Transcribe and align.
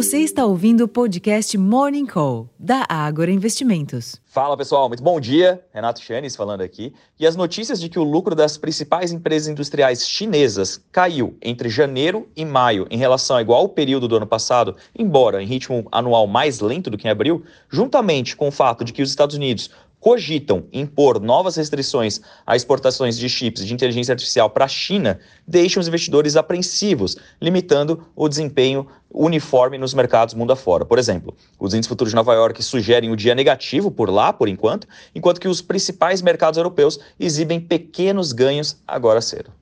Você 0.00 0.20
está 0.20 0.46
ouvindo 0.46 0.84
o 0.84 0.88
podcast 0.88 1.58
Morning 1.58 2.06
Call, 2.06 2.48
da 2.62 2.84
Ágora 2.90 3.30
Investimentos. 3.30 4.20
Fala 4.26 4.54
pessoal, 4.54 4.86
muito 4.86 5.02
bom 5.02 5.18
dia. 5.18 5.64
Renato 5.72 6.02
Chanes 6.02 6.36
falando 6.36 6.60
aqui. 6.60 6.92
E 7.18 7.26
as 7.26 7.34
notícias 7.34 7.80
de 7.80 7.88
que 7.88 7.98
o 7.98 8.04
lucro 8.04 8.34
das 8.34 8.58
principais 8.58 9.10
empresas 9.10 9.48
industriais 9.48 10.06
chinesas 10.06 10.84
caiu 10.92 11.34
entre 11.40 11.70
janeiro 11.70 12.28
e 12.36 12.44
maio 12.44 12.86
em 12.90 12.98
relação 12.98 13.36
ao 13.36 13.42
igual 13.42 13.66
período 13.70 14.06
do 14.06 14.16
ano 14.16 14.26
passado, 14.26 14.76
embora 14.94 15.42
em 15.42 15.46
ritmo 15.46 15.88
anual 15.90 16.26
mais 16.26 16.60
lento 16.60 16.90
do 16.90 16.98
que 16.98 17.08
em 17.08 17.10
abril, 17.10 17.42
juntamente 17.70 18.36
com 18.36 18.48
o 18.48 18.52
fato 18.52 18.84
de 18.84 18.92
que 18.92 19.02
os 19.02 19.08
Estados 19.08 19.36
Unidos 19.36 19.70
cogitam 20.00 20.64
impor 20.72 21.20
novas 21.20 21.56
restrições 21.56 22.20
a 22.46 22.56
exportações 22.56 23.18
de 23.18 23.28
chips 23.28 23.64
de 23.64 23.72
inteligência 23.72 24.12
artificial 24.12 24.48
para 24.48 24.64
a 24.64 24.68
China, 24.68 25.20
deixam 25.46 25.80
os 25.80 25.86
investidores 25.86 26.36
apreensivos, 26.36 27.16
limitando 27.40 28.02
o 28.16 28.28
desempenho 28.28 28.86
uniforme 29.12 29.76
nos 29.76 29.92
mercados 29.92 30.34
mundo 30.34 30.52
afora. 30.52 30.84
Por 30.84 30.98
exemplo, 30.98 31.34
os 31.58 31.74
índices 31.74 31.88
futuros 31.88 32.12
de 32.12 32.16
Nova 32.16 32.32
York 32.32 32.49
sugerem 32.58 33.10
o 33.10 33.16
dia 33.16 33.34
negativo 33.34 33.90
por 33.90 34.10
lá, 34.10 34.32
por 34.32 34.48
enquanto, 34.48 34.86
enquanto 35.14 35.40
que 35.40 35.48
os 35.48 35.62
principais 35.62 36.20
mercados 36.20 36.58
europeus 36.58 36.98
exibem 37.18 37.60
pequenos 37.60 38.32
ganhos 38.32 38.76
agora 38.86 39.20
cedo. 39.20 39.52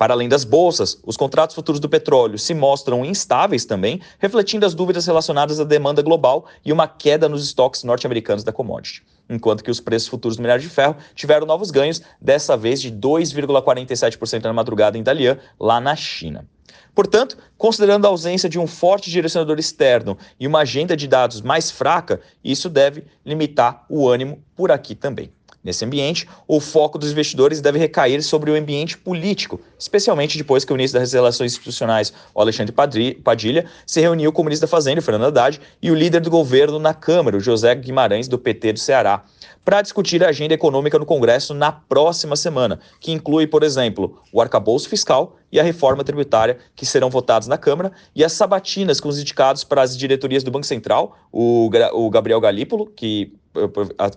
Para 0.00 0.14
além 0.14 0.30
das 0.30 0.44
bolsas, 0.44 0.98
os 1.04 1.14
contratos 1.14 1.54
futuros 1.54 1.78
do 1.78 1.86
petróleo 1.86 2.38
se 2.38 2.54
mostram 2.54 3.04
instáveis 3.04 3.66
também, 3.66 4.00
refletindo 4.18 4.64
as 4.64 4.72
dúvidas 4.72 5.04
relacionadas 5.06 5.60
à 5.60 5.64
demanda 5.64 6.00
global 6.00 6.46
e 6.64 6.72
uma 6.72 6.88
queda 6.88 7.28
nos 7.28 7.44
estoques 7.44 7.84
norte-americanos 7.84 8.42
da 8.42 8.50
commodity. 8.50 9.02
Enquanto 9.28 9.62
que 9.62 9.70
os 9.70 9.78
preços 9.78 10.08
futuros 10.08 10.38
do 10.38 10.42
minério 10.42 10.62
de 10.62 10.70
ferro 10.70 10.96
tiveram 11.14 11.46
novos 11.46 11.70
ganhos, 11.70 12.00
dessa 12.18 12.56
vez 12.56 12.80
de 12.80 12.90
2,47% 12.90 14.42
na 14.42 14.54
madrugada 14.54 14.96
em 14.96 15.02
Dalian, 15.02 15.38
lá 15.58 15.78
na 15.78 15.94
China. 15.94 16.48
Portanto, 16.94 17.36
considerando 17.56 18.06
a 18.06 18.08
ausência 18.08 18.48
de 18.48 18.58
um 18.58 18.66
forte 18.66 19.10
direcionador 19.10 19.58
externo 19.58 20.16
e 20.38 20.46
uma 20.46 20.60
agenda 20.60 20.96
de 20.96 21.06
dados 21.06 21.40
mais 21.40 21.70
fraca, 21.70 22.20
isso 22.42 22.68
deve 22.68 23.04
limitar 23.24 23.84
o 23.88 24.08
ânimo 24.08 24.42
por 24.54 24.70
aqui 24.70 24.94
também. 24.94 25.32
Nesse 25.62 25.84
ambiente, 25.84 26.26
o 26.48 26.58
foco 26.58 26.98
dos 26.98 27.12
investidores 27.12 27.60
deve 27.60 27.78
recair 27.78 28.22
sobre 28.22 28.50
o 28.50 28.54
ambiente 28.54 28.96
político, 28.96 29.60
especialmente 29.78 30.38
depois 30.38 30.64
que 30.64 30.72
o 30.72 30.76
ministro 30.76 30.98
das 30.98 31.12
Relações 31.12 31.52
Institucionais, 31.52 32.14
Alexandre 32.34 32.74
Padilha, 33.22 33.66
se 33.86 34.00
reuniu 34.00 34.32
com 34.32 34.40
o 34.40 34.44
ministro 34.46 34.66
da 34.66 34.70
Fazenda, 34.70 35.02
Fernando 35.02 35.26
Haddad, 35.26 35.60
e 35.82 35.90
o 35.90 35.94
líder 35.94 36.22
do 36.22 36.30
governo 36.30 36.78
na 36.78 36.94
Câmara, 36.94 37.38
José 37.38 37.74
Guimarães, 37.74 38.26
do 38.26 38.38
PT 38.38 38.72
do 38.72 38.78
Ceará, 38.78 39.22
para 39.62 39.82
discutir 39.82 40.24
a 40.24 40.30
agenda 40.30 40.54
econômica 40.54 40.98
no 40.98 41.04
Congresso 41.04 41.52
na 41.52 41.70
próxima 41.70 42.36
semana, 42.36 42.80
que 42.98 43.12
inclui, 43.12 43.46
por 43.46 43.62
exemplo, 43.62 44.18
o 44.32 44.40
arcabouço 44.40 44.88
fiscal 44.88 45.36
e 45.52 45.58
a 45.58 45.62
reforma 45.62 46.04
tributária, 46.04 46.58
que 46.74 46.86
serão 46.86 47.10
votados 47.10 47.48
na 47.48 47.58
Câmara, 47.58 47.92
e 48.14 48.24
as 48.24 48.32
sabatinas 48.32 49.00
com 49.00 49.08
os 49.08 49.18
indicados 49.18 49.64
para 49.64 49.82
as 49.82 49.96
diretorias 49.96 50.42
do 50.42 50.50
Banco 50.50 50.66
Central, 50.66 51.16
o, 51.32 51.68
Gabriel 52.10 52.40
Galípolo, 52.40 52.86
que 52.86 53.32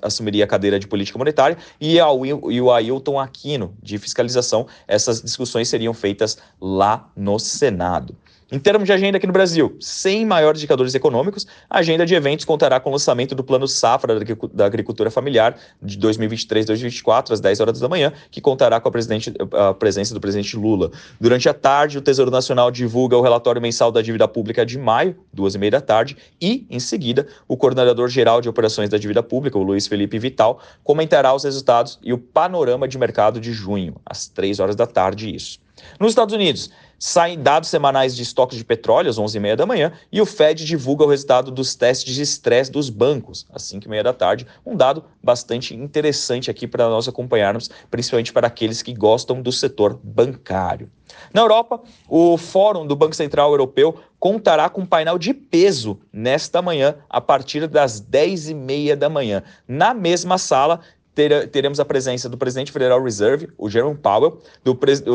assumiria 0.02 0.44
a 0.44 0.48
cadeira 0.48 0.80
de 0.80 0.88
política 0.88 1.18
monetária, 1.18 1.58
e, 1.82 1.98
e 1.98 2.62
o 2.62 2.72
Ailton 2.72 3.20
Aquino, 3.20 3.76
de 3.82 3.98
fiscalização. 3.98 4.68
Essas 4.88 5.22
discussões 5.22 5.68
seriam 5.68 5.94
feitas 5.94 6.38
lá 6.62 7.10
no 7.16 7.40
Senado. 7.40 8.16
Em 8.52 8.60
termos 8.60 8.86
de 8.86 8.94
agenda 8.94 9.18
aqui 9.18 9.26
no 9.26 9.34
Brasil, 9.34 9.76
sem 9.80 10.26
maiores 10.26 10.62
indicadores 10.62 10.94
econômicos, 10.94 11.48
a 11.70 11.80
agenda 11.80 12.06
de 12.06 12.14
eventos 12.14 12.46
contará 12.46 12.80
com 12.80 12.90
o 12.90 12.94
lançamento 12.94 13.34
do 13.34 13.44
Plano 13.44 13.68
Safra 13.68 14.20
da 14.54 14.66
Agricultura 14.66 15.10
Familiar 15.10 15.58
de 15.82 15.98
2023-2024, 15.98 17.32
às 17.32 17.40
10 17.40 17.60
horas 17.60 17.80
da 17.80 17.90
manhã, 17.90 18.14
que 18.30 18.42
contará 18.42 18.80
com 18.80 18.90
a, 18.90 19.70
a, 19.70 19.74
presença 19.74 20.14
do 20.14 20.20
presidente 20.20 20.56
Lula. 20.56 20.92
Durante 21.20 21.48
a 21.50 21.54
tarde, 21.54 21.98
o 21.98 22.02
Tesouro 22.02 22.30
Nacional 22.30 22.70
divulga 22.70 23.18
o 23.18 23.22
relatório 23.22 23.62
mensal 23.62 23.92
da 23.92 24.02
dívida 24.02 24.28
pública 24.28 24.66
de 24.66 24.78
maio, 24.78 25.16
duas 25.32 25.56
e 25.56 25.58
meia 25.58 25.72
da 25.72 25.82
tarde, 25.82 26.18
e, 26.42 26.68
em 26.70 26.80
seguida, 26.80 27.28
o 27.48 27.58
coordenador-geral 27.58 28.42
de 28.42 28.50
operações 28.50 28.90
da 28.90 28.98
dívida 28.98 29.24
pública, 29.24 29.58
o 29.58 29.64
Luiz 29.64 29.88
Felipe 29.88 30.20
Vital, 30.20 30.60
comentará 30.84 31.34
os 31.34 31.44
resultados 31.44 32.00
e 32.04 32.14
o 32.14 32.18
panorama 32.18 32.88
de 32.88 32.98
mercado 32.98 33.40
de 33.40 33.52
junho, 33.52 33.96
às 34.06 34.28
3 34.28 34.60
horas 34.60 34.76
da 34.76 34.86
tarde, 34.86 35.34
isso. 35.34 35.60
Nos 36.00 36.12
Estados 36.12 36.34
Unidos, 36.34 36.70
saem 37.04 37.38
dados 37.38 37.68
semanais 37.68 38.16
de 38.16 38.24
estoques 38.24 38.58
de 38.58 38.64
petróleo 38.64 39.10
às 39.10 39.20
11h30 39.20 39.58
da 39.58 39.66
manhã 39.66 39.92
e 40.10 40.22
o 40.22 40.26
Fed 40.26 40.64
divulga 40.64 41.04
o 41.04 41.10
resultado 41.10 41.52
dos 41.52 41.76
testes 41.76 42.16
de 42.16 42.22
estresse 42.22 42.72
dos 42.72 42.90
bancos 42.90 43.46
às 43.52 43.64
5h30 43.64 44.04
da 44.04 44.14
tarde. 44.14 44.48
Um 44.66 44.74
dado 44.74 45.04
bastante 45.22 45.76
interessante 45.76 46.50
aqui 46.50 46.66
para 46.66 46.88
nós 46.88 47.06
acompanharmos, 47.06 47.70
principalmente 47.92 48.32
para 48.32 48.48
aqueles 48.48 48.82
que 48.82 48.94
gostam 48.94 49.42
do 49.42 49.52
setor 49.52 50.00
bancário. 50.02 50.90
Na 51.34 51.42
Europa, 51.42 51.82
o 52.08 52.38
Fórum 52.38 52.88
do 52.88 52.96
Banco 52.96 53.18
Central 53.18 53.52
Europeu 53.52 54.00
contará 54.18 54.70
com 54.70 54.82
um 54.82 54.86
painel 54.86 55.20
de 55.20 55.34
peso 55.34 56.00
nesta 56.12 56.62
manhã, 56.62 56.96
a 57.10 57.20
partir 57.20 57.68
das 57.68 58.02
10h30 58.02 58.96
da 58.96 59.10
manhã. 59.10 59.44
Na 59.68 59.94
mesma 59.94 60.38
sala, 60.38 60.80
teremos 61.14 61.80
a 61.80 61.86
presença 61.86 62.28
do 62.28 62.38
presidente 62.38 62.72
Federal 62.72 63.02
Reserve, 63.02 63.50
o 63.58 63.70
Jerome 63.70 63.98
Powell, 63.98 64.40
do, 64.64 64.74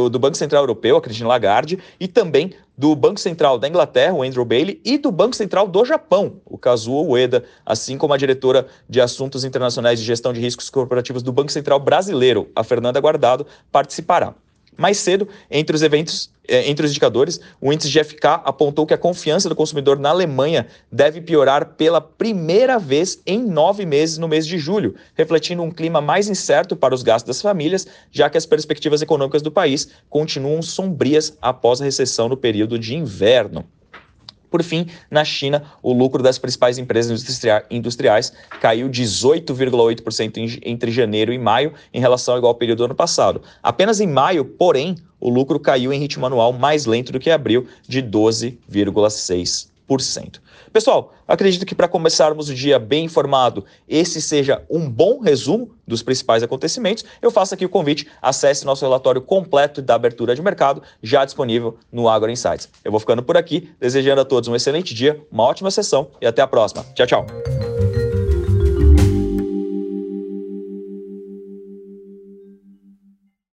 do, 0.08 0.18
Banco 0.18 0.36
Central 0.36 0.62
Europeu, 0.62 0.96
a 0.96 1.00
Christine 1.00 1.28
Lagarde, 1.28 1.78
e 1.98 2.06
também 2.06 2.52
do 2.76 2.94
Banco 2.94 3.18
Central 3.18 3.58
da 3.58 3.68
Inglaterra, 3.68 4.14
o 4.14 4.22
Andrew 4.22 4.44
Bailey, 4.44 4.80
e 4.84 4.96
do 4.96 5.10
Banco 5.10 5.34
Central 5.34 5.66
do 5.66 5.84
Japão, 5.84 6.40
o 6.44 6.56
Kazuo 6.56 7.10
Ueda, 7.10 7.44
assim 7.66 7.98
como 7.98 8.14
a 8.14 8.16
diretora 8.16 8.66
de 8.88 9.00
Assuntos 9.00 9.44
Internacionais 9.44 9.98
de 9.98 10.04
Gestão 10.04 10.32
de 10.32 10.40
Riscos 10.40 10.70
Corporativos 10.70 11.22
do 11.22 11.32
Banco 11.32 11.50
Central 11.50 11.80
Brasileiro, 11.80 12.48
a 12.54 12.62
Fernanda 12.62 13.00
Guardado, 13.00 13.46
participará. 13.72 14.34
Mais 14.80 14.98
cedo, 14.98 15.28
entre 15.50 15.74
os 15.74 15.82
eventos, 15.82 16.30
eh, 16.46 16.70
entre 16.70 16.86
os 16.86 16.92
indicadores, 16.92 17.40
o 17.60 17.72
índice 17.72 17.90
GFK 17.90 18.42
apontou 18.44 18.86
que 18.86 18.94
a 18.94 18.98
confiança 18.98 19.48
do 19.48 19.56
consumidor 19.56 19.98
na 19.98 20.10
Alemanha 20.10 20.68
deve 20.90 21.20
piorar 21.20 21.74
pela 21.74 22.00
primeira 22.00 22.78
vez 22.78 23.20
em 23.26 23.42
nove 23.42 23.84
meses 23.84 24.18
no 24.18 24.28
mês 24.28 24.46
de 24.46 24.56
julho, 24.56 24.94
refletindo 25.16 25.64
um 25.64 25.70
clima 25.72 26.00
mais 26.00 26.28
incerto 26.28 26.76
para 26.76 26.94
os 26.94 27.02
gastos 27.02 27.26
das 27.26 27.42
famílias, 27.42 27.88
já 28.12 28.30
que 28.30 28.38
as 28.38 28.46
perspectivas 28.46 29.02
econômicas 29.02 29.42
do 29.42 29.50
país 29.50 29.88
continuam 30.08 30.62
sombrias 30.62 31.36
após 31.42 31.80
a 31.80 31.84
recessão 31.84 32.28
no 32.28 32.36
período 32.36 32.78
de 32.78 32.94
inverno. 32.94 33.64
Por 34.50 34.62
fim, 34.62 34.86
na 35.10 35.24
China, 35.24 35.62
o 35.82 35.92
lucro 35.92 36.22
das 36.22 36.38
principais 36.38 36.78
empresas 36.78 37.24
industriais 37.70 38.32
caiu 38.60 38.88
18,8% 38.88 40.60
entre 40.64 40.90
janeiro 40.90 41.32
e 41.32 41.38
maio 41.38 41.72
em 41.92 42.00
relação 42.00 42.34
ao 42.34 42.38
igual 42.38 42.54
período 42.54 42.78
do 42.78 42.84
ano 42.86 42.94
passado. 42.94 43.42
Apenas 43.62 44.00
em 44.00 44.06
maio, 44.06 44.44
porém, 44.44 44.96
o 45.20 45.28
lucro 45.28 45.58
caiu 45.58 45.92
em 45.92 45.98
ritmo 45.98 46.26
anual 46.26 46.52
mais 46.52 46.86
lento 46.86 47.12
do 47.12 47.20
que 47.20 47.30
abril, 47.30 47.66
de 47.86 48.02
12,6%. 48.02 49.67
Pessoal, 50.72 51.14
acredito 51.26 51.64
que 51.64 51.74
para 51.74 51.88
começarmos 51.88 52.48
o 52.48 52.54
dia 52.54 52.78
bem 52.78 53.06
informado, 53.06 53.64
esse 53.88 54.20
seja 54.20 54.62
um 54.70 54.88
bom 54.88 55.20
resumo 55.20 55.70
dos 55.86 56.02
principais 56.02 56.42
acontecimentos. 56.42 57.04
Eu 57.22 57.30
faço 57.30 57.54
aqui 57.54 57.64
o 57.64 57.68
convite, 57.68 58.06
acesse 58.20 58.64
nosso 58.64 58.84
relatório 58.84 59.22
completo 59.22 59.80
da 59.80 59.94
abertura 59.94 60.34
de 60.34 60.42
mercado, 60.42 60.82
já 61.02 61.24
disponível 61.24 61.78
no 61.90 62.08
Agro 62.08 62.30
Insights. 62.30 62.68
Eu 62.84 62.90
vou 62.90 63.00
ficando 63.00 63.22
por 63.22 63.36
aqui, 63.36 63.70
desejando 63.80 64.20
a 64.20 64.24
todos 64.24 64.48
um 64.48 64.54
excelente 64.54 64.94
dia, 64.94 65.20
uma 65.32 65.44
ótima 65.44 65.70
sessão 65.70 66.10
e 66.20 66.26
até 66.26 66.42
a 66.42 66.46
próxima. 66.46 66.84
Tchau, 66.94 67.06
tchau. 67.06 67.57